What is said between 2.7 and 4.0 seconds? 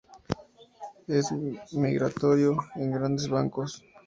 en grandes bancos.